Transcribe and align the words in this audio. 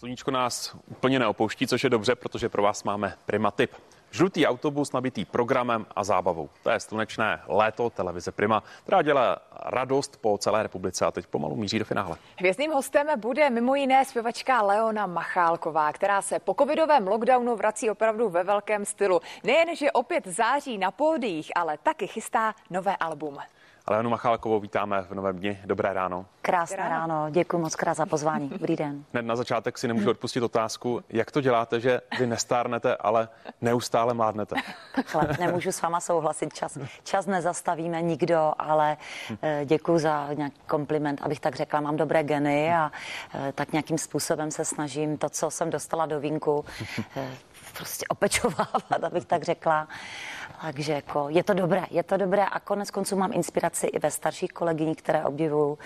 Sluníčko 0.00 0.30
nás 0.30 0.76
úplně 0.90 1.18
neopouští, 1.18 1.66
což 1.66 1.84
je 1.84 1.90
dobře, 1.90 2.14
protože 2.14 2.48
pro 2.48 2.62
vás 2.62 2.84
máme 2.84 3.14
Prima 3.26 3.50
tip. 3.50 3.70
Žlutý 4.10 4.46
autobus 4.46 4.92
nabitý 4.92 5.24
programem 5.24 5.86
a 5.96 6.04
zábavou. 6.04 6.50
To 6.62 6.70
je 6.70 6.80
slunečné 6.80 7.42
léto 7.46 7.90
televize 7.90 8.32
Prima, 8.32 8.62
která 8.82 9.02
dělá 9.02 9.38
radost 9.66 10.16
po 10.20 10.38
celé 10.38 10.62
republice 10.62 11.06
a 11.06 11.10
teď 11.10 11.26
pomalu 11.26 11.56
míří 11.56 11.78
do 11.78 11.84
finále. 11.84 12.16
Hvězdným 12.38 12.72
hostem 12.72 13.06
bude 13.16 13.50
mimo 13.50 13.74
jiné 13.74 14.04
zpěvačka 14.04 14.62
Leona 14.62 15.06
Machálková, 15.06 15.92
která 15.92 16.22
se 16.22 16.38
po 16.38 16.54
covidovém 16.54 17.06
lockdownu 17.06 17.56
vrací 17.56 17.90
opravdu 17.90 18.28
ve 18.28 18.44
velkém 18.44 18.84
stylu. 18.84 19.20
Nejen, 19.44 19.76
že 19.76 19.92
opět 19.92 20.26
září 20.26 20.78
na 20.78 20.90
pódiích, 20.90 21.52
ale 21.54 21.78
taky 21.78 22.06
chystá 22.06 22.54
nové 22.70 22.96
album. 22.96 23.38
Leonu 23.90 24.10
Machálkovou 24.10 24.60
vítáme 24.60 25.02
v 25.02 25.14
novém 25.14 25.38
dni. 25.38 25.60
Dobré 25.64 25.92
ráno. 25.92 26.26
Krásné 26.42 26.76
ráno. 26.76 26.90
ráno. 26.90 27.30
Děkuji 27.30 27.58
moc 27.58 27.76
krát 27.76 27.94
za 27.94 28.06
pozvání. 28.06 28.48
Dobrý 28.48 28.76
den. 28.76 29.04
Hned 29.12 29.22
na 29.22 29.36
začátek 29.36 29.78
si 29.78 29.88
nemůžu 29.88 30.10
odpustit 30.10 30.42
otázku, 30.42 31.00
jak 31.08 31.30
to 31.30 31.40
děláte, 31.40 31.80
že 31.80 32.00
vy 32.18 32.26
nestárnete, 32.26 32.96
ale 32.96 33.28
neustále 33.60 34.14
mládnete. 34.14 34.56
Takhle, 34.94 35.28
nemůžu 35.40 35.72
s 35.72 35.82
váma 35.82 36.00
souhlasit. 36.00 36.54
Čas, 36.54 36.78
čas 37.04 37.26
nezastavíme 37.26 38.02
nikdo, 38.02 38.52
ale 38.58 38.96
eh, 39.42 39.62
děkuji 39.64 39.98
za 39.98 40.28
nějaký 40.32 40.60
kompliment, 40.66 41.22
abych 41.22 41.40
tak 41.40 41.56
řekla. 41.56 41.80
Mám 41.80 41.96
dobré 41.96 42.22
geny 42.22 42.74
a 42.74 42.92
eh, 43.34 43.52
tak 43.52 43.72
nějakým 43.72 43.98
způsobem 43.98 44.50
se 44.50 44.64
snažím 44.64 45.18
to, 45.18 45.28
co 45.28 45.50
jsem 45.50 45.70
dostala 45.70 46.06
do 46.06 46.20
vínku, 46.20 46.64
eh, 47.16 47.28
prostě 47.78 48.06
opečovávat, 48.08 49.04
abych 49.04 49.24
tak 49.24 49.42
řekla. 49.42 49.88
Takže 50.62 50.92
jako 50.92 51.26
je 51.28 51.44
to 51.44 51.54
dobré, 51.54 51.84
je 51.90 52.02
to 52.02 52.16
dobré 52.16 52.44
a 52.44 52.60
konec 52.60 52.90
konců 52.90 53.16
mám 53.16 53.32
inspiraci 53.32 53.86
i 53.86 53.98
ve 53.98 54.10
starších 54.10 54.52
kolegyních, 54.52 54.96
které 54.96 55.24
obdivuju. 55.24 55.78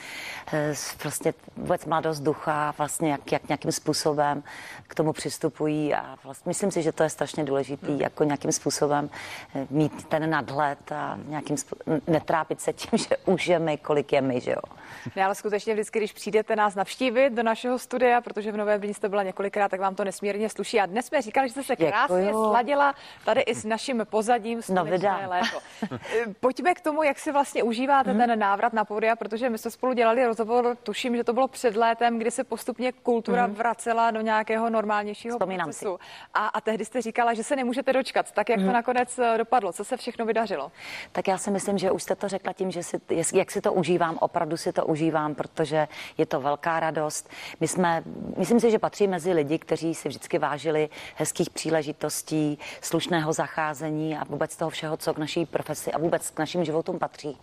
Eh, 0.53 0.75
prostě 0.99 1.35
vůbec 1.57 1.85
mladost 1.85 2.23
ducha, 2.23 2.75
vlastně 2.79 3.11
jak, 3.11 3.33
jak 3.33 3.49
nějakým 3.49 3.73
způsobem 3.73 4.43
k 4.89 4.95
tomu 4.95 5.13
přistupují 5.13 5.95
a 5.95 6.19
vlastně 6.25 6.51
myslím 6.51 6.71
si, 6.71 6.83
že 6.83 6.93
to 6.93 7.03
je 7.03 7.11
strašně 7.11 7.45
důležitý, 7.45 7.99
jako 7.99 8.25
nějakým 8.25 8.53
způsobem 8.53 9.11
eh, 9.55 9.67
mít 9.71 10.05
ten 10.05 10.31
nadhled 10.31 10.93
a 10.93 11.19
nějakým 11.27 11.57
způsobem 11.57 12.01
netrápit 12.07 12.61
se 12.61 12.73
tím, 12.73 12.99
že 13.09 13.17
už 13.25 13.47
je 13.47 13.59
my, 13.59 13.77
kolik 13.79 14.13
je 14.13 14.21
my, 14.21 14.41
že 14.41 14.51
jo. 14.51 14.84
Ne, 15.17 15.25
ale 15.25 15.35
skutečně 15.35 15.75
vždycky, 15.75 15.99
když 15.99 16.13
přijdete 16.13 16.57
nás 16.57 16.75
navštívit 16.75 17.31
do 17.31 17.43
našeho 17.43 17.79
studia, 17.79 18.21
protože 18.21 18.53
v 18.53 18.57
Novém 18.57 18.81
Brně 18.81 18.95
jste 18.95 19.09
byla 19.09 19.23
několikrát, 19.23 19.69
tak 19.69 19.81
vám 19.81 19.95
to 19.95 20.05
nesmírně 20.05 20.49
sluší. 20.49 20.81
A 20.81 20.87
dnes 20.87 21.07
jsme 21.07 21.23
říkali, 21.23 21.49
že 21.49 21.53
jste 21.53 21.63
se 21.63 21.77
krásně 21.77 22.25
Děkuju. 22.25 22.51
sladila 22.51 22.95
tady 23.25 23.41
i 23.41 23.55
s 23.55 23.65
naším 23.65 24.07
pozadím 24.11 24.61
no, 24.69 24.87
léto. 25.27 25.59
Pojďme 26.41 26.75
k 26.75 26.81
tomu, 26.81 27.03
jak 27.03 27.19
si 27.19 27.33
vlastně 27.33 27.63
užíváte 27.63 28.11
hmm. 28.11 28.21
ten 28.21 28.39
návrat 28.39 28.73
na 28.73 28.85
pódia, 28.85 29.17
protože 29.17 29.51
my 29.51 29.59
jsme 29.59 29.71
spolu 29.71 29.93
dělali 29.93 30.27
rozhovor, 30.27 30.77
tuším, 30.83 31.17
že 31.17 31.25
to 31.25 31.33
bylo 31.33 31.49
před 31.49 31.77
létem, 31.77 32.19
kdy 32.19 32.31
se 32.31 32.45
postupně 32.45 32.93
kultura 32.93 33.45
hmm. 33.45 33.55
vracela 33.55 34.11
do 34.11 34.21
nějakého 34.21 34.71
normálnějšího 34.71 35.37
Vzpomínám 35.37 35.67
procesu. 35.67 35.99
Si. 36.01 36.29
A, 36.35 36.47
a 36.47 36.61
tehdy 36.61 36.85
jste 36.85 37.03
říkala, 37.03 37.35
že 37.35 37.45
se 37.45 37.57
nemůžete 37.57 37.93
dočkat. 37.93 38.33
Tak 38.33 38.49
jak 38.49 38.59
hmm. 38.59 38.69
to 38.69 38.73
nakonec 38.73 39.19
eh, 39.19 39.39
dopadlo? 39.39 39.73
Co 39.73 39.85
se 39.85 39.97
všechno 39.97 40.27
vydařilo? 40.27 40.73
Tak 41.13 41.29
já 41.29 41.39
si 41.39 41.51
myslím, 41.51 41.79
že 41.79 41.91
už 41.91 42.03
jste 42.03 42.17
to 42.17 42.29
řekla 42.29 42.53
tím, 42.53 42.71
že 42.71 42.83
si, 42.83 43.01
jak 43.35 43.51
si 43.51 43.61
to 43.61 43.73
užívám, 43.73 44.19
opravdu 44.21 44.57
si 44.57 44.73
to 44.73 44.84
užívám, 44.85 45.35
protože 45.35 45.89
je 46.19 46.27
to 46.27 46.41
velká 46.41 46.81
radost. 46.81 47.29
My 47.61 47.69
jsme, 47.69 48.03
myslím 48.37 48.61
si, 48.61 48.71
že 48.71 48.79
patří 48.79 49.07
mezi 49.07 49.33
lidi, 49.33 49.59
kteří 49.59 49.95
si 49.95 50.09
vždycky 50.09 50.39
vážili 50.39 50.89
hezkých 51.17 51.51
příležitostí, 51.51 52.59
slušného 52.81 53.33
zacházení 53.33 54.17
a 54.17 54.25
vůbec 54.25 54.57
toho 54.57 54.71
všeho, 54.71 54.97
co 54.97 55.15
k 55.15 55.19
naší 55.19 55.47
profesi 55.47 55.93
a 55.93 55.99
vůbec 55.99 56.31
k 56.31 56.39
našim 56.39 56.65
životům 56.65 56.99
patří. 56.99 57.39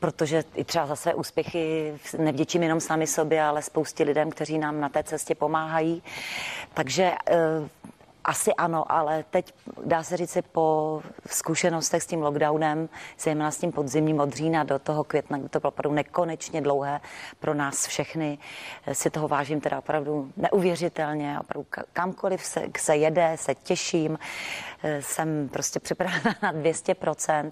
Protože 0.00 0.44
i 0.54 0.64
třeba 0.64 0.86
za 0.86 0.96
své 0.96 1.14
úspěchy 1.14 1.94
nevděčím 2.18 2.62
jenom 2.62 2.80
sami 2.80 3.06
sobě, 3.06 3.42
ale 3.42 3.62
spoustě 3.62 4.04
lidem, 4.04 4.30
kteří 4.30 4.58
nám 4.58 4.80
na 4.80 4.88
té 4.88 5.02
cestě 5.02 5.34
pomáhají. 5.34 6.02
Takže 6.74 7.12
eh, 7.30 7.36
asi 8.28 8.54
ano, 8.54 8.92
ale 8.92 9.24
teď 9.30 9.54
dá 9.84 10.02
se 10.02 10.16
říct 10.16 10.38
po 10.52 11.00
zkušenostech 11.26 12.02
s 12.02 12.06
tím 12.06 12.22
lockdownem, 12.22 12.88
zejména 13.18 13.50
s 13.50 13.58
tím 13.58 13.72
podzimním 13.72 14.20
od 14.20 14.32
října 14.32 14.64
do 14.64 14.78
toho 14.78 15.04
května, 15.04 15.38
kdy 15.38 15.48
to 15.48 15.60
bylo 15.60 15.68
opravdu 15.68 15.94
nekonečně 15.94 16.60
dlouhé 16.60 17.00
pro 17.40 17.54
nás 17.54 17.86
všechny, 17.86 18.38
si 18.92 19.10
toho 19.10 19.28
vážím 19.28 19.60
teda 19.60 19.78
opravdu 19.78 20.32
neuvěřitelně, 20.36 21.38
opravdu 21.40 21.66
kamkoliv 21.92 22.44
se, 22.44 22.62
se 22.78 22.96
jede, 22.96 23.32
se 23.36 23.54
těším, 23.54 24.18
jsem 25.00 25.48
prostě 25.48 25.80
připravena 25.80 26.34
na 26.42 26.52
200% 26.52 27.50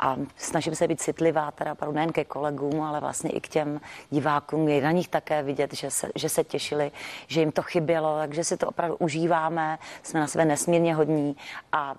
a 0.00 0.16
snažím 0.36 0.74
se 0.74 0.88
být 0.88 1.00
citlivá 1.00 1.50
teda 1.50 1.72
opravdu 1.72 1.94
nejen 1.94 2.12
ke 2.12 2.24
kolegům, 2.24 2.82
ale 2.82 3.00
vlastně 3.00 3.30
i 3.30 3.40
k 3.40 3.48
těm 3.48 3.80
divákům, 4.10 4.68
je 4.68 4.82
na 4.82 4.90
nich 4.90 5.08
také 5.08 5.42
vidět, 5.42 5.74
že 5.74 5.90
se, 5.90 6.08
že 6.14 6.28
se 6.28 6.44
těšili, 6.44 6.92
že 7.26 7.40
jim 7.40 7.52
to 7.52 7.62
chybělo, 7.62 8.16
takže 8.18 8.44
si 8.44 8.56
to 8.56 8.68
opravdu 8.68 8.96
užíváme, 8.96 9.78
jsme 10.06 10.20
na 10.20 10.26
sebe 10.26 10.44
nesmírně 10.44 10.94
hodní 10.94 11.36
a 11.72 11.94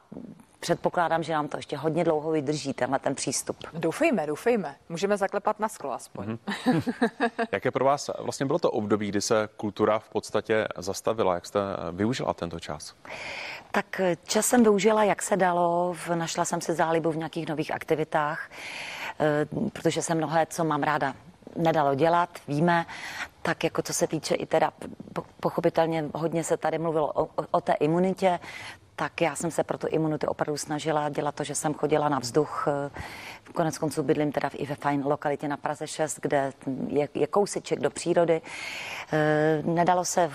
předpokládám, 0.60 1.24
že 1.24 1.34
nám 1.34 1.48
to 1.48 1.58
ještě 1.58 1.78
hodně 1.78 2.04
dlouho 2.04 2.32
vydrží, 2.32 2.74
tenhle 2.74 3.00
ten 3.00 3.16
přístup. 3.16 3.58
Doufejme, 3.74 4.28
doufejme. 4.28 4.76
Můžeme 4.90 5.18
zaklepat 5.18 5.60
na 5.60 5.70
sklo 5.70 5.94
aspoň. 5.94 6.38
Mm-hmm. 6.66 7.30
Jaké 7.52 7.72
pro 7.72 7.86
vás 7.86 8.10
vlastně 8.20 8.46
bylo 8.46 8.60
to 8.60 8.72
období, 8.72 9.08
kdy 9.08 9.22
se 9.22 9.50
kultura 9.58 10.00
v 10.00 10.10
podstatě 10.10 10.68
zastavila? 10.78 11.36
Jak 11.36 11.46
jste 11.46 11.60
využila 11.92 12.34
tento 12.34 12.60
čas? 12.60 12.96
Tak 13.72 14.02
čas 14.24 14.46
jsem 14.46 14.64
využila, 14.64 15.04
jak 15.04 15.22
se 15.22 15.38
dalo. 15.38 15.96
Našla 16.16 16.46
jsem 16.46 16.62
si 16.62 16.74
zálibu 16.74 17.12
v 17.12 17.18
nějakých 17.18 17.50
nových 17.50 17.72
aktivitách, 17.72 18.50
eh, 19.20 19.46
protože 19.74 20.02
jsem 20.02 20.18
mnohé, 20.18 20.46
co 20.46 20.64
mám 20.64 20.84
ráda, 20.84 21.14
nedalo 21.56 21.96
dělat, 21.96 22.30
víme, 22.48 22.86
tak 23.46 23.64
jako 23.64 23.82
co 23.82 23.94
se 23.94 24.08
týče 24.08 24.36
i 24.36 24.46
teda 24.46 24.72
pochopitelně 25.40 26.06
hodně 26.14 26.44
se 26.44 26.58
tady 26.58 26.78
mluvilo 26.78 27.12
o, 27.14 27.30
o, 27.52 27.62
té 27.62 27.74
imunitě, 27.74 28.40
tak 28.96 29.22
já 29.22 29.36
jsem 29.36 29.52
se 29.52 29.64
pro 29.64 29.78
tu 29.78 29.88
imunitu 29.88 30.28
opravdu 30.28 30.58
snažila 30.58 31.10
dělat 31.10 31.36
to, 31.36 31.44
že 31.44 31.56
jsem 31.56 31.74
chodila 31.74 32.10
na 32.10 32.20
vzduch. 32.20 32.68
Konec 33.54 33.78
konců 33.78 34.04
bydlím 34.04 34.32
teda 34.32 34.50
i 34.54 34.66
ve 34.66 34.76
fajn 34.76 35.04
lokalitě 35.06 35.48
na 35.48 35.58
Praze 35.58 35.88
6, 35.88 36.20
kde 36.22 36.54
je, 36.88 37.10
je 37.14 37.28
kouseček 37.28 37.80
do 37.80 37.90
přírody. 37.90 38.42
E, 39.14 39.62
nedalo 39.66 40.06
se 40.06 40.32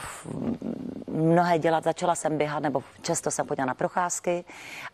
mnohé 1.10 1.59
dělat, 1.59 1.84
začala 1.84 2.15
jsem 2.15 2.38
běhat, 2.38 2.62
nebo 2.62 2.82
často 3.03 3.31
jsem 3.31 3.47
chodila 3.47 3.66
na 3.66 3.75
procházky 3.75 4.44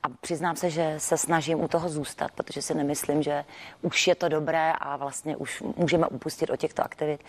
a 0.03 0.09
přiznám 0.09 0.57
se, 0.57 0.71
že 0.71 0.95
se 0.99 1.17
snažím 1.17 1.61
u 1.61 1.69
toho 1.69 1.89
zůstat, 1.89 2.31
protože 2.35 2.63
si 2.63 2.75
nemyslím, 2.75 3.23
že 3.23 3.45
už 3.83 4.07
je 4.07 4.15
to 4.15 4.29
dobré 4.29 4.73
a 4.73 4.97
vlastně 4.97 5.37
už 5.37 5.63
můžeme 5.77 6.07
upustit 6.07 6.51
od 6.51 6.57
těchto 6.57 6.85
aktivit. 6.85 7.25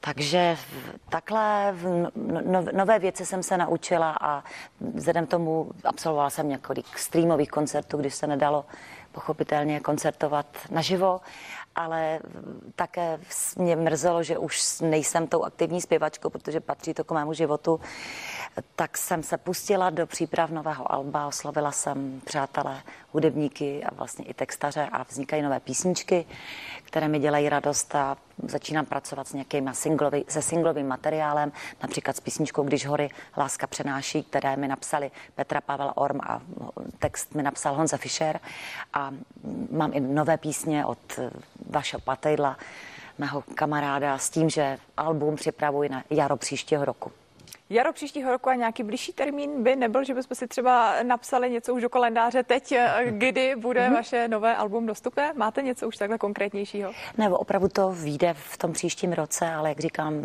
Takže 0.00 0.56
takhle 1.08 1.74
no, 2.14 2.40
no, 2.44 2.64
nové 2.72 2.98
věci 2.98 3.26
jsem 3.26 3.42
se 3.42 3.56
naučila 3.56 4.16
a 4.20 4.44
vzhledem 4.94 5.26
tomu 5.26 5.70
absolvovala 5.84 6.30
jsem 6.30 6.48
několik 6.48 6.98
streamových 6.98 7.50
koncertů, 7.50 7.96
když 7.96 8.14
se 8.14 8.26
nedalo 8.26 8.64
pochopitelně 9.12 9.80
koncertovat 9.80 10.46
naživo, 10.70 11.20
ale 11.74 12.20
také 12.76 13.20
mě 13.56 13.76
mrzelo, 13.76 14.22
že 14.22 14.38
už 14.38 14.80
nejsem 14.80 15.26
tou 15.26 15.42
aktivní 15.42 15.80
zpěvačkou, 15.80 16.30
protože 16.30 16.60
patří 16.60 16.94
to 16.94 17.04
k 17.04 17.10
mému 17.10 17.32
životu, 17.32 17.80
tak 18.76 18.98
jsem 18.98 19.22
se 19.22 19.38
pustila 19.38 19.90
do 19.90 20.06
příprav 20.06 20.50
nového 20.50 20.92
alba, 20.92 21.26
oslovila 21.26 21.72
jsem 21.72 22.20
přátelé, 22.24 22.82
hudebníky 23.12 23.84
a 23.84 23.94
vlastně 23.94 24.24
i 24.24 24.34
textaře 24.34 24.88
a 24.92 25.02
vznikají 25.02 25.42
nové 25.42 25.60
písničky, 25.60 26.26
které 26.84 27.08
mi 27.08 27.18
dělají 27.18 27.48
radost 27.48 27.94
a 27.94 28.16
začínám 28.42 28.86
pracovat 28.86 29.28
s 29.28 29.32
nějakým 29.32 29.70
singlový, 29.72 30.24
se 30.28 30.42
singlovým 30.42 30.88
materiálem, 30.88 31.52
například 31.82 32.16
s 32.16 32.20
písničkou 32.20 32.62
Když 32.62 32.86
hory 32.86 33.10
láska 33.36 33.66
přenáší, 33.66 34.22
které 34.22 34.56
mi 34.56 34.68
napsali 34.68 35.10
Petra 35.34 35.60
Pavel 35.60 35.92
Orm 35.94 36.20
a 36.20 36.40
text 36.98 37.34
mi 37.34 37.42
napsal 37.42 37.74
Honza 37.74 37.96
Fischer. 37.96 38.40
A 38.92 39.12
mám 39.70 39.90
i 39.94 40.00
nové 40.00 40.36
písně 40.36 40.86
od 40.86 41.20
Vašeho 41.70 42.00
Patejdla, 42.00 42.56
mého 43.18 43.42
kamaráda, 43.54 44.18
s 44.18 44.30
tím, 44.30 44.50
že 44.50 44.78
album 44.96 45.36
připravuji 45.36 45.88
na 45.88 46.04
jaro 46.10 46.36
příštího 46.36 46.84
roku 46.84 47.12
jaro 47.72 47.92
příštího 47.92 48.30
roku 48.30 48.48
a 48.48 48.54
nějaký 48.54 48.82
blížší 48.82 49.12
termín 49.12 49.62
by 49.62 49.76
nebyl, 49.76 50.04
že 50.04 50.14
bychom 50.14 50.36
si 50.36 50.48
třeba 50.48 51.02
napsali 51.02 51.50
něco 51.50 51.74
už 51.74 51.82
do 51.82 51.88
kalendáře 51.88 52.42
teď, 52.42 52.72
eh, 52.72 53.04
kdy 53.08 53.56
bude 53.56 53.80
mm-hmm. 53.80 53.94
vaše 53.94 54.28
nové 54.28 54.56
album 54.56 54.86
dostupné? 54.86 55.32
Máte 55.36 55.62
něco 55.62 55.88
už 55.88 55.96
takhle 55.96 56.18
konkrétnějšího? 56.18 56.92
Ne, 57.18 57.30
opravdu 57.30 57.68
to 57.68 57.92
vyjde 57.92 58.34
v 58.34 58.58
tom 58.58 58.72
příštím 58.72 59.12
roce, 59.12 59.48
ale 59.48 59.68
jak 59.68 59.80
říkám, 59.80 60.22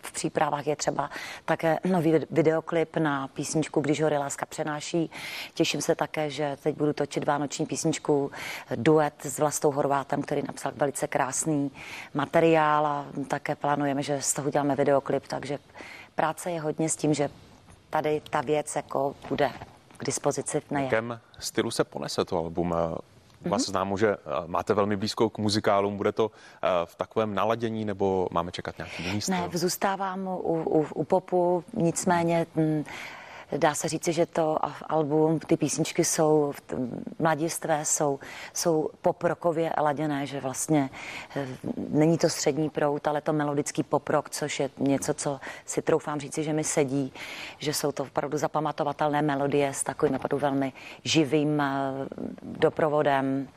v 0.00 0.12
přípravách 0.12 0.66
je 0.66 0.76
třeba 0.76 1.10
také 1.44 1.78
nový 1.84 2.14
videoklip 2.30 2.96
na 2.96 3.28
písničku 3.28 3.80
Když 3.80 4.02
hory 4.02 4.18
láska 4.18 4.46
přenáší. 4.46 5.10
Těším 5.54 5.80
se 5.80 5.94
také, 5.94 6.30
že 6.30 6.56
teď 6.62 6.76
budu 6.76 6.92
točit 6.92 7.24
vánoční 7.24 7.66
písničku 7.66 8.30
duet 8.76 9.14
s 9.22 9.38
Vlastou 9.38 9.70
Horvátem, 9.70 10.22
který 10.22 10.42
napsal 10.46 10.72
velice 10.76 11.06
krásný 11.06 11.70
materiál 12.14 12.86
a 12.86 13.06
také 13.28 13.56
plánujeme, 13.56 14.02
že 14.02 14.22
z 14.22 14.32
toho 14.32 14.48
uděláme 14.48 14.76
videoklip, 14.76 15.26
takže 15.28 15.58
práce 16.18 16.50
je 16.50 16.60
hodně 16.60 16.88
s 16.88 16.96
tím, 16.96 17.14
že 17.14 17.30
tady 17.90 18.22
ta 18.30 18.40
věc 18.40 18.76
jako 18.76 19.14
bude 19.28 19.50
k 19.96 20.04
dispozici 20.04 20.60
V 20.60 20.72
jakém 20.72 21.20
stylu 21.38 21.70
se 21.70 21.84
ponese 21.84 22.24
to 22.24 22.38
album? 22.38 22.70
Mm-hmm. 22.70 23.50
Vás 23.50 23.62
známo, 23.62 23.98
že 23.98 24.16
máte 24.46 24.74
velmi 24.74 24.96
blízko 24.96 25.30
k 25.30 25.38
muzikálům. 25.38 25.96
Bude 25.96 26.12
to 26.12 26.30
v 26.84 26.94
takovém 26.96 27.34
naladění 27.34 27.84
nebo 27.84 28.28
máme 28.30 28.52
čekat 28.52 28.78
nějaký 28.78 29.04
jiný 29.04 29.20
styl? 29.20 29.34
Ne, 29.34 29.48
zůstávám 29.52 30.26
u, 30.26 30.62
u, 30.62 30.86
u 30.94 31.04
popu, 31.04 31.64
nicméně 31.74 32.46
m, 32.56 32.62
mm, 32.62 32.84
dá 33.56 33.74
se 33.74 33.88
říci, 33.88 34.12
že 34.12 34.26
to 34.26 34.58
album, 34.88 35.38
ty 35.38 35.56
písničky 35.56 36.04
jsou 36.04 36.52
mladistvé, 37.18 37.84
jsou, 37.84 38.18
jsou 38.54 38.90
poprokově 39.02 39.72
laděné, 39.82 40.26
že 40.26 40.40
vlastně 40.40 40.90
eh, 41.36 41.46
není 41.88 42.18
to 42.18 42.28
střední 42.28 42.70
prout, 42.70 43.06
ale 43.06 43.20
to 43.20 43.32
melodický 43.32 43.82
poprok, 43.82 44.30
což 44.30 44.60
je 44.60 44.70
něco, 44.78 45.14
co 45.14 45.40
si 45.66 45.82
troufám 45.82 46.20
říci, 46.20 46.44
že 46.44 46.52
mi 46.52 46.64
sedí, 46.64 47.12
že 47.58 47.74
jsou 47.74 47.92
to 47.92 48.02
opravdu 48.02 48.38
zapamatovatelné 48.38 49.22
melodie 49.22 49.74
s 49.74 49.82
takovým 49.82 50.14
opravdu 50.14 50.38
velmi 50.38 50.72
živým 51.04 51.60
eh, 51.60 51.92
doprovodem, 52.42 53.48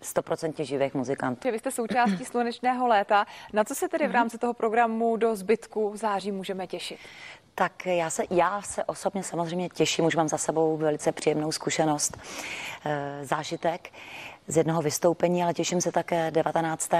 stoprocentně 0.00 0.64
živých 0.64 0.94
muzikantů. 0.94 1.50
Vy 1.50 1.58
jste 1.58 1.70
součástí 1.70 2.24
slunečného 2.24 2.86
léta. 2.88 3.26
Na 3.52 3.64
co 3.64 3.74
se 3.74 3.88
tedy 3.88 4.04
v 4.04 4.08
mhm. 4.08 4.14
rámci 4.14 4.38
toho 4.38 4.54
programu 4.54 5.16
do 5.16 5.36
zbytku 5.36 5.92
září 5.94 6.32
můžeme 6.32 6.66
těšit? 6.66 6.98
Tak 7.54 7.86
já 7.86 8.10
se, 8.10 8.22
já 8.30 8.62
se 8.62 8.84
osobně 8.84 9.22
samozřejmě 9.22 9.68
těším, 9.68 10.04
už 10.04 10.16
mám 10.16 10.28
za 10.28 10.38
sebou 10.38 10.76
velice 10.76 11.12
příjemnou 11.12 11.52
zkušenost, 11.52 12.18
e, 12.84 13.24
zážitek 13.24 13.92
z 14.46 14.56
jednoho 14.56 14.82
vystoupení, 14.82 15.42
ale 15.42 15.54
těším 15.54 15.80
se 15.80 15.92
také 15.92 16.30
19 16.30 16.90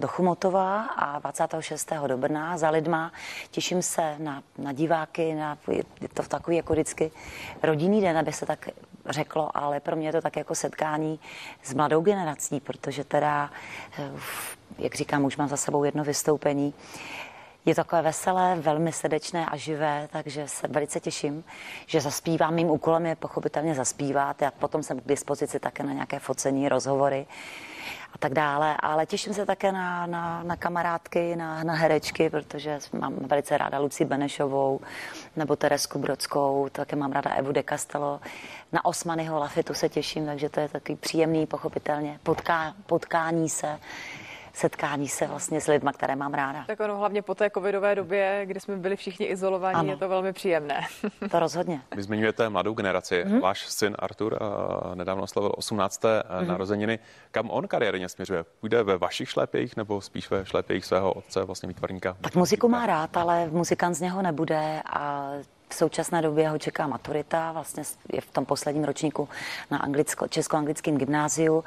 do 0.00 0.08
Chumotova 0.08 0.82
a 0.82 1.18
26. 1.18 1.92
do 2.06 2.18
Brna 2.18 2.58
za 2.58 2.70
lidma. 2.70 3.12
Těším 3.50 3.82
se 3.82 4.14
na, 4.18 4.42
na 4.58 4.72
diváky, 4.72 5.34
na, 5.34 5.58
je 6.00 6.08
to 6.14 6.22
takový 6.22 6.56
jako 6.56 6.72
vždycky 6.72 7.10
rodinný 7.62 8.00
den, 8.00 8.18
aby 8.18 8.32
se 8.32 8.46
tak 8.46 8.68
řeklo, 9.08 9.56
ale 9.56 9.80
pro 9.80 9.96
mě 9.96 10.08
je 10.08 10.12
to 10.12 10.20
tak 10.20 10.36
jako 10.36 10.54
setkání 10.54 11.20
s 11.62 11.74
mladou 11.74 12.00
generací, 12.00 12.60
protože 12.60 13.04
teda, 13.04 13.50
eh, 13.98 14.10
jak 14.78 14.94
říkám, 14.94 15.24
už 15.24 15.36
mám 15.36 15.48
za 15.48 15.56
sebou 15.56 15.84
jedno 15.84 16.04
vystoupení. 16.04 16.74
Je 17.66 17.74
takové 17.74 18.02
veselé, 18.02 18.56
velmi 18.60 18.92
srdečné 18.92 19.46
a 19.46 19.56
živé, 19.56 20.08
takže 20.12 20.48
se 20.48 20.68
velice 20.68 21.00
těším, 21.00 21.44
že 21.86 22.00
zaspívám. 22.00 22.54
Mým 22.54 22.70
úkolem 22.70 23.06
je 23.06 23.16
pochopitelně 23.16 23.74
zaspívat. 23.74 24.42
Já 24.42 24.50
potom 24.50 24.82
jsem 24.82 25.00
k 25.00 25.06
dispozici 25.06 25.60
také 25.60 25.82
na 25.82 25.92
nějaké 25.92 26.18
focení, 26.18 26.68
rozhovory 26.68 27.26
a 28.14 28.18
tak 28.18 28.34
dále. 28.34 28.76
Ale 28.80 29.06
těším 29.06 29.34
se 29.34 29.46
také 29.46 29.72
na, 29.72 30.06
na, 30.06 30.42
na 30.42 30.56
kamarádky, 30.56 31.36
na, 31.36 31.64
na 31.64 31.74
herečky, 31.74 32.30
protože 32.30 32.78
mám 32.92 33.14
velice 33.14 33.58
ráda 33.58 33.78
Luci 33.78 34.04
Benešovou 34.04 34.80
nebo 35.36 35.56
Teresku 35.56 35.98
Brodskou, 35.98 36.68
také 36.72 36.96
mám 36.96 37.12
ráda 37.12 37.30
Evu 37.30 37.52
de 37.52 37.62
Castello. 37.68 38.20
Na 38.72 38.84
Osmanyho 38.84 39.38
Lafitu 39.38 39.74
se 39.74 39.88
těším, 39.88 40.26
takže 40.26 40.48
to 40.48 40.60
je 40.60 40.68
takový 40.68 40.96
příjemný, 40.96 41.46
pochopitelně, 41.46 42.18
potká, 42.22 42.74
potkání 42.86 43.48
se 43.48 43.78
setkání 44.52 45.08
se 45.08 45.26
vlastně 45.26 45.60
s 45.60 45.66
lidmi, 45.66 45.90
které 45.94 46.16
mám 46.16 46.34
ráda. 46.34 46.64
Tak 46.66 46.80
ono 46.80 46.96
hlavně 46.98 47.22
po 47.22 47.34
té 47.34 47.50
covidové 47.50 47.94
době, 47.94 48.42
kdy 48.44 48.60
jsme 48.60 48.76
byli 48.76 48.96
všichni 48.96 49.26
izolovaní, 49.26 49.78
ano. 49.78 49.90
je 49.90 49.96
to 49.96 50.08
velmi 50.08 50.32
příjemné. 50.32 50.80
To 51.30 51.40
rozhodně. 51.40 51.80
Vy 51.96 52.02
zmiňujete 52.02 52.48
mladou 52.48 52.74
generaci. 52.74 53.22
Hmm. 53.26 53.40
Váš 53.40 53.66
syn 53.66 53.96
Artur 53.98 54.38
uh, 54.40 54.94
nedávno 54.94 55.26
slavil 55.26 55.52
18. 55.56 56.02
Hmm. 56.04 56.48
narozeniny. 56.48 56.98
Kam 57.30 57.50
on 57.50 57.68
kariérně 57.68 58.08
směřuje? 58.08 58.44
Půjde 58.60 58.82
ve 58.82 58.98
vašich 58.98 59.30
šlépějích 59.30 59.76
nebo 59.76 60.00
spíš 60.00 60.30
ve 60.30 60.46
šlépějích 60.46 60.84
svého 60.84 61.12
otce, 61.12 61.44
vlastně 61.44 61.68
výtvarníka? 61.68 62.16
Tak 62.20 62.34
muziku 62.34 62.68
má 62.68 62.86
rád, 62.86 63.16
ale 63.16 63.46
muzikant 63.46 63.96
z 63.96 64.00
něho 64.00 64.22
nebude 64.22 64.82
a 64.86 65.30
v 65.72 65.74
současné 65.74 66.22
době 66.22 66.48
ho 66.48 66.58
čeká 66.58 66.86
maturita, 66.86 67.52
vlastně 67.52 67.82
je 68.12 68.20
v 68.20 68.30
tom 68.30 68.44
posledním 68.44 68.84
ročníku 68.84 69.28
na 69.70 69.78
anglicko, 69.78 70.28
česko-anglickém 70.28 70.98
gymnáziu 70.98 71.64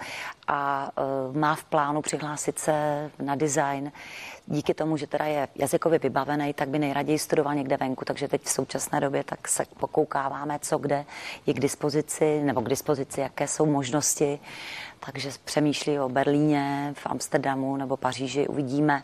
a 0.48 0.92
uh, 1.30 1.38
má 1.38 1.56
v 1.56 1.64
plánu 1.64 2.02
přihlásit 2.02 2.60
se 2.60 3.12
na 3.20 3.36
design. 3.36 3.92
Díky 4.46 4.74
tomu, 4.74 4.98
že 4.98 5.08
teda 5.08 5.26
je 5.26 5.48
jazykově 5.56 6.00
vybavený, 6.00 6.54
tak 6.54 6.70
by 6.70 6.80
nejraději 6.80 7.20
studoval 7.20 7.56
někde 7.56 7.78
venku, 7.78 8.06
takže 8.06 8.28
teď 8.28 8.42
v 8.44 8.50
současné 8.50 9.00
době 9.00 9.24
tak 9.24 9.48
se 9.48 9.66
pokoukáváme, 9.80 10.60
co 10.62 10.78
kde 10.78 11.06
je 11.46 11.54
k 11.54 11.60
dispozici, 11.60 12.42
nebo 12.44 12.62
k 12.62 12.70
dispozici, 12.70 13.22
jaké 13.22 13.48
jsou 13.48 13.66
možnosti. 13.66 14.40
Takže 15.00 15.32
přemýšlí 15.46 16.00
o 16.00 16.10
Berlíně, 16.10 16.94
v 16.98 17.06
Amsterdamu 17.06 17.78
nebo 17.78 17.98
Paříži, 17.98 18.48
uvidíme 18.48 19.04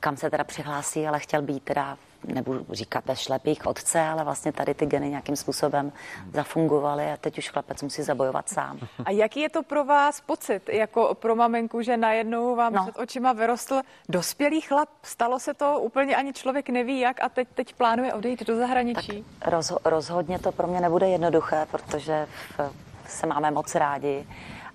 kam 0.00 0.16
se 0.16 0.30
teda 0.30 0.44
přihlásí, 0.44 1.06
ale 1.06 1.20
chtěl 1.20 1.42
být 1.42 1.62
teda 1.62 1.98
nebudu 2.24 2.66
říkat 2.70 3.06
ve 3.06 3.16
šlepích 3.16 3.66
otce, 3.66 4.00
ale 4.00 4.24
vlastně 4.24 4.52
tady 4.52 4.74
ty 4.74 4.86
geny 4.86 5.10
nějakým 5.10 5.36
způsobem 5.36 5.92
zafungovaly 6.32 7.12
a 7.12 7.16
teď 7.16 7.38
už 7.38 7.50
chlapec 7.50 7.82
musí 7.82 8.02
zabojovat 8.02 8.48
sám. 8.48 8.78
A 9.04 9.10
jaký 9.10 9.40
je 9.40 9.50
to 9.50 9.62
pro 9.62 9.84
vás 9.84 10.20
pocit, 10.20 10.68
jako 10.68 11.14
pro 11.14 11.36
maminku, 11.36 11.82
že 11.82 11.96
najednou 11.96 12.56
vám 12.56 12.72
no. 12.72 12.82
před 12.82 12.98
očima 12.98 13.32
vyrostl 13.32 13.80
dospělý 14.08 14.60
chlap? 14.60 14.88
Stalo 15.02 15.38
se 15.38 15.54
to 15.54 15.80
úplně 15.80 16.16
ani 16.16 16.32
člověk 16.32 16.68
neví 16.68 17.00
jak 17.00 17.22
a 17.22 17.28
teď, 17.28 17.48
teď 17.54 17.74
plánuje 17.74 18.14
odejít 18.14 18.46
do 18.46 18.56
zahraničí? 18.56 19.24
Tak 19.38 19.48
roz, 19.48 19.72
rozhodně 19.84 20.38
to 20.38 20.52
pro 20.52 20.66
mě 20.66 20.80
nebude 20.80 21.08
jednoduché, 21.08 21.66
protože 21.70 22.26
v, 22.58 22.72
se 23.06 23.26
máme 23.26 23.50
moc 23.50 23.74
rádi 23.74 24.26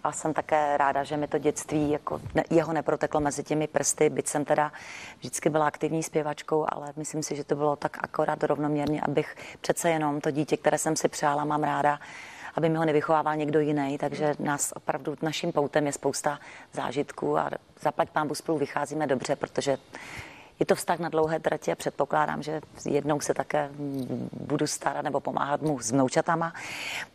a 0.04 0.12
jsem 0.12 0.34
také 0.34 0.78
ráda, 0.78 1.04
že 1.04 1.18
mi 1.18 1.28
to 1.28 1.38
dětství 1.38 1.92
jako 1.92 2.22
ne, 2.36 2.44
jeho 2.50 2.74
neproteklo 2.74 3.20
mezi 3.20 3.44
těmi 3.44 3.68
prsty, 3.68 4.10
byť 4.10 4.28
jsem 4.28 4.46
teda 4.46 4.72
vždycky 5.20 5.50
byla 5.50 5.68
aktivní 5.68 6.04
zpěvačkou, 6.04 6.66
ale 6.70 6.94
myslím 6.96 7.24
si, 7.24 7.36
že 7.36 7.44
to 7.44 7.56
bylo 7.56 7.76
tak 7.76 7.98
akorát 8.02 8.44
rovnoměrně, 8.44 9.02
abych 9.02 9.36
přece 9.62 9.90
jenom 9.90 10.22
to 10.22 10.32
dítě, 10.32 10.58
které 10.58 10.78
jsem 10.78 10.96
si 10.96 11.08
přála, 11.08 11.46
mám 11.46 11.64
ráda, 11.64 12.00
aby 12.56 12.70
mi 12.70 12.78
ho 12.78 12.86
nevychovával 12.86 13.36
někdo 13.36 13.60
jiný, 13.60 13.98
takže 13.98 14.36
nás 14.40 14.74
opravdu 14.76 15.16
naším 15.22 15.52
poutem 15.52 15.86
je 15.86 15.92
spousta 15.92 16.40
zážitků 16.74 17.38
a 17.38 17.50
zaplať 17.82 18.10
pán 18.10 18.30
spolu 18.34 18.58
vycházíme 18.58 19.08
dobře, 19.08 19.36
protože 19.36 19.78
je 20.60 20.66
to 20.66 20.76
vztah 20.76 21.00
na 21.00 21.10
dlouhé 21.10 21.40
tratě 21.40 21.72
a 21.72 21.76
předpokládám, 21.76 22.44
že 22.44 22.62
jednou 22.86 23.20
se 23.20 23.34
také 23.34 23.70
budu 24.40 24.68
starat 24.68 25.02
nebo 25.02 25.20
pomáhat 25.20 25.62
mu 25.62 25.80
s 25.80 25.92
vnoučatama. 25.92 26.54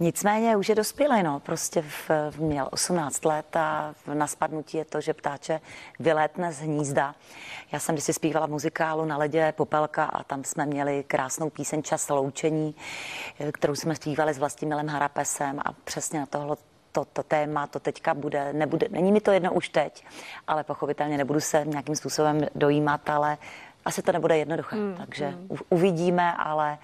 Nicméně 0.00 0.56
už 0.56 0.68
je 0.68 0.74
dospělý, 0.74 1.22
no, 1.22 1.40
prostě 1.40 1.82
v, 1.82 2.10
měl 2.38 2.68
18 2.70 3.24
let 3.24 3.56
a 3.56 3.94
na 4.14 4.26
spadnutí 4.26 4.76
je 4.76 4.84
to, 4.84 5.00
že 5.00 5.14
ptáče 5.14 5.60
vylétne 6.00 6.52
z 6.52 6.60
hnízda. 6.60 7.14
Já 7.72 7.78
jsem 7.78 7.98
si 7.98 8.12
zpívala 8.12 8.46
muzikálu 8.46 9.04
na 9.04 9.16
ledě 9.16 9.52
Popelka 9.56 10.04
a 10.04 10.24
tam 10.24 10.44
jsme 10.44 10.66
měli 10.66 11.04
krásnou 11.06 11.50
píseň 11.50 11.82
Čas 11.82 12.08
loučení, 12.08 12.74
kterou 13.52 13.74
jsme 13.74 13.94
zpívali 13.94 14.34
s 14.34 14.38
Vlastimilem 14.38 14.88
Harapesem 14.88 15.60
a 15.64 15.72
přesně 15.84 16.20
na 16.20 16.26
tohle 16.26 16.56
to, 16.92 17.04
to 17.04 17.22
téma, 17.22 17.66
to 17.66 17.80
teďka 17.80 18.14
bude, 18.14 18.52
nebude, 18.52 18.88
není 18.90 19.12
mi 19.12 19.20
to 19.20 19.32
jedno 19.32 19.52
už 19.52 19.68
teď, 19.68 20.04
ale 20.46 20.64
pochopitelně 20.64 21.18
nebudu 21.18 21.40
se 21.40 21.64
nějakým 21.66 21.96
způsobem 21.96 22.40
dojímat, 22.54 23.10
ale 23.10 23.38
asi 23.84 24.02
to 24.02 24.12
nebude 24.12 24.38
jednoduché, 24.38 24.76
mm, 24.76 24.94
takže 24.94 25.30
mm. 25.30 25.48
uvidíme, 25.68 26.32
ale 26.32 26.78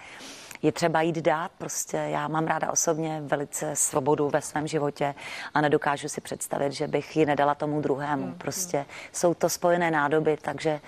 je 0.63 0.73
třeba 0.73 1.03
jít 1.03 1.19
dát. 1.19 1.51
Prostě 1.59 1.97
já 1.97 2.29
mám 2.29 2.47
ráda 2.47 2.73
osobně 2.73 3.23
velice 3.25 3.77
svobodu 3.77 4.29
ve 4.29 4.41
svém 4.41 4.67
životě 4.67 5.15
a 5.55 5.61
nedokážu 5.61 6.09
si 6.09 6.21
představit, 6.21 6.73
že 6.73 6.89
bych 6.89 7.17
ji 7.17 7.27
nedala 7.27 7.55
tomu 7.55 7.81
druhému. 7.81 8.27
Mm, 8.27 8.35
prostě 8.35 8.79
mm. 8.79 8.85
jsou 9.13 9.35
to 9.35 9.49
spojené 9.49 9.91
nádoby, 9.91 10.37
takže 10.43 10.81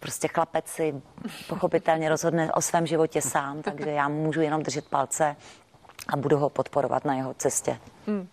prostě 0.00 0.28
chlapec 0.28 0.68
si 0.68 1.02
pochopitelně 1.48 2.08
rozhodne 2.08 2.52
o 2.52 2.60
svém 2.60 2.86
životě 2.86 3.22
sám, 3.22 3.62
takže 3.62 3.90
já 3.90 4.08
můžu 4.08 4.40
jenom 4.40 4.62
držet 4.62 4.88
palce 4.88 5.36
a 6.08 6.16
budu 6.16 6.38
ho 6.38 6.50
podporovat 6.50 7.04
na 7.04 7.14
jeho 7.14 7.34
cestě. 7.34 7.78
Mm 8.06 8.28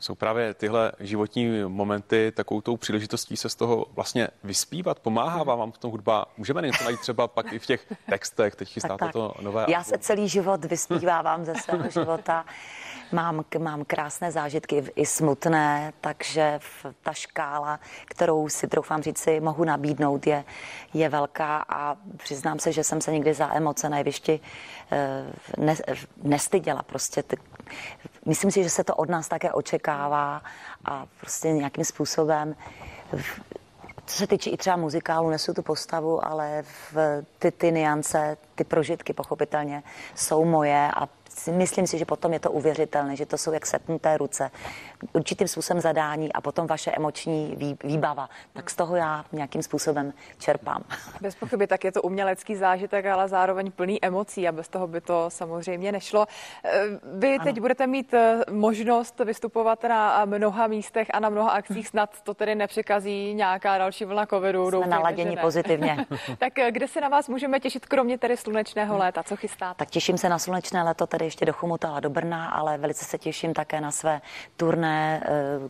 jsou 0.00 0.14
právě 0.14 0.54
tyhle 0.54 0.92
životní 1.00 1.62
momenty 1.68 2.32
takovou 2.36 2.60
tou 2.60 2.76
příležitostí 2.76 3.36
se 3.36 3.48
z 3.48 3.54
toho 3.54 3.86
vlastně 3.94 4.28
vyspívat. 4.44 5.00
Pomáhá 5.00 5.42
vám 5.42 5.72
v 5.72 5.78
tom 5.78 5.90
hudba? 5.90 6.26
Můžeme 6.36 6.62
něco 6.62 6.84
najít 6.84 7.00
třeba 7.00 7.28
pak 7.28 7.52
i 7.52 7.58
v 7.58 7.66
těch 7.66 7.92
textech, 8.08 8.56
teď 8.56 8.68
chystáte 8.68 9.04
tak, 9.04 9.12
to 9.12 9.34
nové. 9.40 9.66
Já 9.68 9.84
se 9.84 9.98
celý 9.98 10.28
život 10.28 10.64
vyspívávám 10.64 11.44
ze 11.44 11.54
svého 11.62 11.90
života. 11.90 12.44
Mám, 13.12 13.44
mám 13.58 13.84
krásné 13.84 14.32
zážitky 14.32 14.84
i 14.96 15.06
smutné, 15.06 15.92
takže 16.00 16.60
ta 17.02 17.12
škála, 17.12 17.80
kterou 18.04 18.48
si 18.48 18.68
troufám 18.68 19.02
říct 19.02 19.18
si 19.18 19.40
mohu 19.40 19.64
nabídnout, 19.64 20.26
je, 20.26 20.44
je 20.94 21.08
velká 21.08 21.64
a 21.68 21.96
přiznám 22.16 22.58
se, 22.58 22.72
že 22.72 22.84
jsem 22.84 23.00
se 23.00 23.12
nikdy 23.12 23.34
za 23.34 23.54
emoce 23.54 23.88
na 23.88 23.98
jevišti 23.98 24.40
eh, 24.90 25.26
ne, 25.58 25.76
nestyděla. 26.22 26.82
Prostě 26.82 27.22
ty, 27.22 27.36
myslím 28.26 28.50
si, 28.50 28.62
že 28.62 28.70
se 28.70 28.84
to 28.84 28.94
od 28.94 29.08
nás 29.08 29.28
také 29.28 29.52
očekává 29.52 30.42
a 30.84 31.06
prostě 31.20 31.52
nějakým 31.52 31.84
způsobem 31.84 32.56
co 34.10 34.16
se 34.16 34.26
týče 34.26 34.50
i 34.50 34.56
třeba 34.56 34.76
muzikálu, 34.76 35.30
nesu 35.30 35.54
tu 35.54 35.62
postavu, 35.62 36.26
ale 36.26 36.62
v 36.92 37.22
ty, 37.38 37.50
ty 37.50 37.72
niance, 37.72 38.36
ty 38.54 38.64
prožitky 38.64 39.12
pochopitelně 39.12 39.82
jsou 40.14 40.44
moje 40.44 40.90
a 40.96 41.08
myslím 41.52 41.86
si, 41.86 41.98
že 41.98 42.04
potom 42.04 42.32
je 42.32 42.40
to 42.40 42.50
uvěřitelné, 42.50 43.16
že 43.16 43.26
to 43.26 43.38
jsou 43.38 43.52
jak 43.52 43.66
setnuté 43.66 44.16
ruce, 44.16 44.50
určitým 45.12 45.48
způsobem 45.48 45.80
zadání 45.80 46.32
a 46.32 46.40
potom 46.40 46.66
vaše 46.66 46.90
emoční 46.90 47.56
výbava. 47.84 48.28
Tak 48.52 48.70
z 48.70 48.76
toho 48.76 48.96
já 48.96 49.24
nějakým 49.32 49.62
způsobem 49.62 50.12
čerpám. 50.38 50.82
Bez 51.20 51.34
pochyby, 51.34 51.66
tak 51.66 51.84
je 51.84 51.92
to 51.92 52.02
umělecký 52.02 52.56
zážitek, 52.56 53.06
ale 53.06 53.28
zároveň 53.28 53.70
plný 53.70 54.04
emocí 54.04 54.48
a 54.48 54.52
bez 54.52 54.68
toho 54.68 54.86
by 54.86 55.00
to 55.00 55.30
samozřejmě 55.30 55.92
nešlo. 55.92 56.26
Eh, 56.64 56.82
vy 57.18 57.34
ano. 57.34 57.44
teď 57.44 57.60
budete 57.60 57.86
mít 57.86 58.14
eh, 58.14 58.40
možnost 58.50 59.20
vystupovat 59.24 59.84
na 59.84 60.24
mnoha 60.24 60.66
místech 60.66 61.08
a 61.12 61.20
na 61.20 61.28
mnoha 61.28 61.50
akcích, 61.50 61.88
snad 61.88 62.22
to 62.22 62.34
tedy 62.34 62.54
nepřekazí 62.54 63.34
nějaká 63.34 63.78
další 63.78 64.04
vlna 64.04 64.26
covidu. 64.26 64.62
Jsme 64.62 64.70
Doufejme, 64.70 64.96
naladěni 64.96 65.36
pozitivně. 65.36 66.06
tak 66.38 66.52
kde 66.70 66.88
se 66.88 67.00
na 67.00 67.08
vás 67.08 67.28
můžeme 67.28 67.60
těšit, 67.60 67.86
kromě 67.86 68.18
tedy 68.18 68.36
slunečného 68.36 68.98
léta? 68.98 69.22
Co 69.22 69.36
chystáte? 69.36 69.78
Tak 69.78 69.90
těším 69.90 70.18
se 70.18 70.28
na 70.28 70.38
slunečné 70.38 70.82
léto, 70.82 71.06
tedy 71.06 71.24
ještě 71.24 71.44
do 71.44 71.52
Chomutova, 71.52 72.00
do 72.00 72.10
Brna, 72.10 72.48
ale 72.48 72.78
velice 72.78 73.04
se 73.04 73.18
těším 73.18 73.54
také 73.54 73.80
na 73.80 73.90
své 73.90 74.20
turné, 74.56 74.89
eh, 74.90 75.20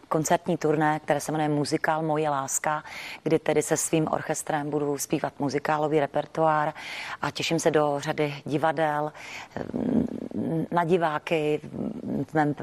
koncertní 0.08 0.56
turné, 0.56 1.00
které 1.00 1.20
se 1.20 1.32
jmenuje 1.32 1.48
Muzikál 1.48 2.02
Moje 2.02 2.30
láska, 2.30 2.82
kdy 3.22 3.38
tedy 3.38 3.62
se 3.62 3.76
svým 3.76 4.08
orchestrem 4.10 4.70
budu 4.70 4.98
zpívat 4.98 5.32
muzikálový 5.38 6.00
repertoár 6.00 6.72
a 7.22 7.30
těším 7.30 7.58
se 7.58 7.70
do 7.70 7.96
řady 7.98 8.34
divadel, 8.46 9.12
eh, 9.56 9.62
na 10.70 10.84
diváky 10.84 11.60
v 12.26 12.34
mém 12.34 12.54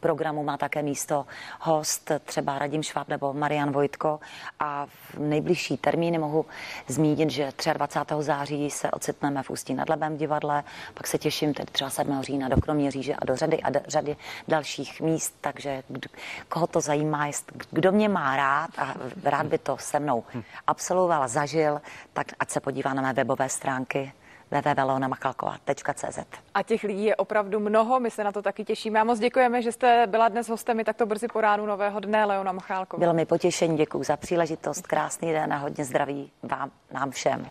programu 0.00 0.44
má 0.44 0.56
také 0.56 0.82
místo 0.82 1.26
host, 1.60 2.10
třeba 2.24 2.58
Radim 2.58 2.82
Šváb 2.82 3.08
nebo 3.08 3.32
Marian 3.32 3.72
Vojtko. 3.72 4.20
A 4.60 4.86
v 4.86 5.18
nejbližší 5.18 5.76
termíny 5.76 6.18
mohu 6.18 6.46
zmínit, 6.86 7.30
že 7.30 7.52
23. 7.72 8.14
září 8.20 8.70
se 8.70 8.90
ocitneme 8.90 9.42
v 9.42 9.50
Ústí 9.50 9.74
nad 9.74 9.88
Labem 9.88 10.16
divadle, 10.16 10.64
pak 10.94 11.06
se 11.06 11.18
těším 11.18 11.54
tedy 11.54 11.72
třeba 11.72 11.90
7. 11.90 12.22
října 12.22 12.48
do 12.48 12.56
Kroměříže 12.56 13.14
a 13.14 13.24
do 13.24 13.36
řady 13.36 13.62
a 13.62 13.70
do 13.70 13.80
řady 13.88 14.16
dalších 14.48 15.00
míst, 15.00 15.34
takže 15.40 15.82
kdo, 15.88 16.08
koho 16.48 16.66
to 16.66 16.80
zajímá, 16.80 17.26
jest, 17.26 17.52
kdo 17.70 17.92
mě 17.92 18.08
má 18.08 18.36
rád 18.36 18.70
a 18.78 18.94
rád 19.24 19.46
by 19.46 19.58
to 19.58 19.76
se 19.78 20.00
mnou 20.00 20.24
absolvoval, 20.66 21.28
zažil, 21.28 21.80
tak 22.12 22.26
ať 22.38 22.50
se 22.50 22.60
podívá 22.60 22.94
na 22.94 23.02
mé 23.02 23.12
webové 23.12 23.48
stránky 23.48 24.12
www.leonamachalková.cz. 24.50 26.18
A 26.54 26.62
těch 26.62 26.82
lidí 26.82 27.04
je 27.04 27.16
opravdu 27.16 27.60
mnoho, 27.60 28.00
my 28.00 28.10
se 28.10 28.24
na 28.24 28.32
to 28.32 28.42
taky 28.42 28.64
těšíme. 28.64 29.00
A 29.00 29.04
moc 29.04 29.18
děkujeme, 29.18 29.62
že 29.62 29.72
jste 29.72 30.06
byla 30.06 30.28
dnes 30.28 30.48
hostem 30.48 30.80
i 30.80 30.84
takto 30.84 31.06
brzy 31.06 31.28
po 31.28 31.40
ránu 31.40 31.66
nového 31.66 32.00
dne, 32.00 32.24
Leona 32.24 32.52
Machálková. 32.52 33.00
Bylo 33.00 33.14
mi 33.14 33.26
potěšení, 33.26 33.76
děkuji 33.76 34.04
za 34.04 34.16
příležitost, 34.16 34.86
krásný 34.86 35.32
den 35.32 35.52
a 35.52 35.56
hodně 35.56 35.84
zdraví 35.84 36.32
vám, 36.42 36.70
nám 36.92 37.10
všem. 37.10 37.46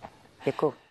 Děkuji. 0.45 0.84